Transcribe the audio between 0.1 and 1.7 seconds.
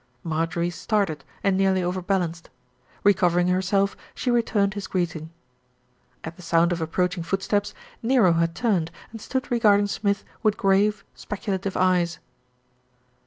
Marjorie started and